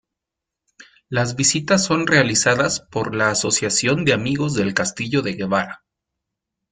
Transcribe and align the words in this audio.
Las 1.09 1.35
visitas 1.35 1.85
son 1.85 2.07
realizadas 2.07 2.79
por 2.79 3.13
la 3.13 3.29
Asociación 3.29 4.03
de 4.03 4.13
Amigos 4.13 4.55
del 4.55 4.73
Castillo 4.73 5.21
de 5.21 5.33
Guevara. 5.35 5.83